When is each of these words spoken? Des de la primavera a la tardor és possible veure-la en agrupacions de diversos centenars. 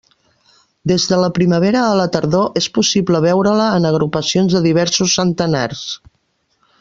Des 0.91 1.03
de 1.11 1.19
la 1.23 1.27
primavera 1.35 1.83
a 1.89 1.91
la 1.99 2.07
tardor 2.15 2.57
és 2.63 2.69
possible 2.79 3.23
veure-la 3.29 3.69
en 3.81 3.85
agrupacions 3.93 4.57
de 4.59 4.63
diversos 4.69 5.15
centenars. 5.21 5.89